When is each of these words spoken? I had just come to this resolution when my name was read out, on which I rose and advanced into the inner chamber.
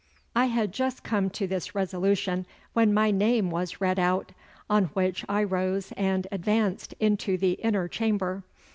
I 0.35 0.45
had 0.45 0.71
just 0.71 1.03
come 1.03 1.29
to 1.29 1.45
this 1.45 1.75
resolution 1.75 2.47
when 2.73 2.91
my 2.91 3.11
name 3.11 3.51
was 3.51 3.79
read 3.79 3.99
out, 3.99 4.31
on 4.67 4.85
which 4.95 5.23
I 5.29 5.43
rose 5.43 5.91
and 5.91 6.25
advanced 6.31 6.95
into 6.99 7.37
the 7.37 7.51
inner 7.51 7.87
chamber. 7.87 8.41